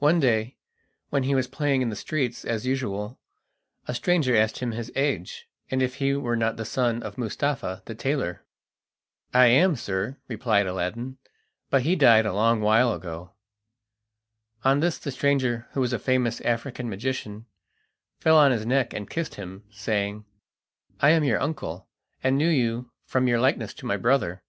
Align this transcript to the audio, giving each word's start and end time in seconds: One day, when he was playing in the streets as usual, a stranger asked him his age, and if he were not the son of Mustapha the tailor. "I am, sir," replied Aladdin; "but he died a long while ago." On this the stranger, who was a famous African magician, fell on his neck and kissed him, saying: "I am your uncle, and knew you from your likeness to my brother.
One 0.00 0.18
day, 0.18 0.56
when 1.10 1.22
he 1.22 1.36
was 1.36 1.46
playing 1.46 1.80
in 1.80 1.88
the 1.88 1.94
streets 1.94 2.44
as 2.44 2.66
usual, 2.66 3.20
a 3.86 3.94
stranger 3.94 4.34
asked 4.34 4.58
him 4.58 4.72
his 4.72 4.90
age, 4.96 5.46
and 5.70 5.80
if 5.80 5.94
he 5.94 6.14
were 6.14 6.34
not 6.34 6.56
the 6.56 6.64
son 6.64 7.00
of 7.04 7.16
Mustapha 7.16 7.80
the 7.84 7.94
tailor. 7.94 8.44
"I 9.32 9.46
am, 9.46 9.76
sir," 9.76 10.16
replied 10.26 10.66
Aladdin; 10.66 11.18
"but 11.70 11.82
he 11.82 11.94
died 11.94 12.26
a 12.26 12.32
long 12.32 12.60
while 12.60 12.92
ago." 12.92 13.34
On 14.64 14.80
this 14.80 14.98
the 14.98 15.12
stranger, 15.12 15.68
who 15.74 15.80
was 15.80 15.92
a 15.92 15.98
famous 16.00 16.40
African 16.40 16.90
magician, 16.90 17.46
fell 18.18 18.36
on 18.36 18.50
his 18.50 18.66
neck 18.66 18.92
and 18.92 19.08
kissed 19.08 19.36
him, 19.36 19.62
saying: 19.70 20.24
"I 21.00 21.10
am 21.10 21.22
your 21.22 21.38
uncle, 21.40 21.86
and 22.20 22.36
knew 22.36 22.48
you 22.50 22.90
from 23.04 23.28
your 23.28 23.38
likeness 23.38 23.74
to 23.74 23.86
my 23.86 23.96
brother. 23.96 24.42